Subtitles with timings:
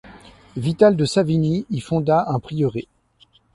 [0.57, 2.87] Vital de Savigny y fonda un prieuré.